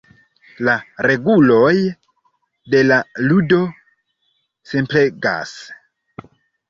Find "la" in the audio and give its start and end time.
0.67-0.73, 2.87-2.99